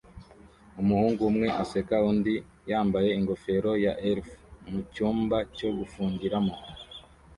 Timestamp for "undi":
2.09-2.35